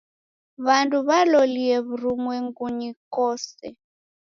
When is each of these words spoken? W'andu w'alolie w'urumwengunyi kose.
W'andu 0.65 0.97
w'alolie 1.07 1.75
w'urumwengunyi 1.85 2.89
kose. 3.13 3.67